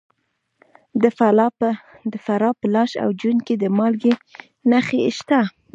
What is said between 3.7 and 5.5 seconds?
مالګې نښې شته.